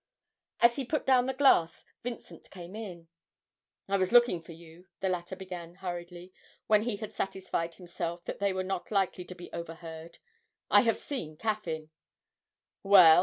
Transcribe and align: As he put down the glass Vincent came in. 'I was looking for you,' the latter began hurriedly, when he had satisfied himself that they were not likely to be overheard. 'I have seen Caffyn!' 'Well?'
As 0.61 0.77
he 0.77 0.83
put 0.83 1.05
down 1.05 1.27
the 1.27 1.33
glass 1.35 1.85
Vincent 2.01 2.49
came 2.49 2.75
in. 2.75 3.07
'I 3.87 3.97
was 3.97 4.11
looking 4.11 4.41
for 4.41 4.51
you,' 4.51 4.87
the 4.99 5.09
latter 5.09 5.35
began 5.35 5.75
hurriedly, 5.75 6.33
when 6.65 6.85
he 6.85 6.95
had 6.95 7.13
satisfied 7.13 7.75
himself 7.75 8.25
that 8.25 8.39
they 8.39 8.51
were 8.51 8.63
not 8.63 8.89
likely 8.89 9.25
to 9.25 9.35
be 9.35 9.53
overheard. 9.53 10.17
'I 10.71 10.81
have 10.81 10.97
seen 10.97 11.37
Caffyn!' 11.37 11.91
'Well?' 12.81 13.19